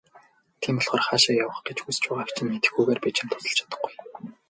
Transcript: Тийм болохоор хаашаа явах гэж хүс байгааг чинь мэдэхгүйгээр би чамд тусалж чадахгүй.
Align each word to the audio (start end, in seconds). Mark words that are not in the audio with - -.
Тийм 0.61 0.75
болохоор 0.77 1.03
хаашаа 1.05 1.35
явах 1.43 1.59
гэж 1.67 1.77
хүс 1.81 1.97
байгааг 2.01 2.29
чинь 2.35 2.49
мэдэхгүйгээр 2.51 2.99
би 3.03 3.09
чамд 3.17 3.31
тусалж 3.33 3.55
чадахгүй. 3.57 3.93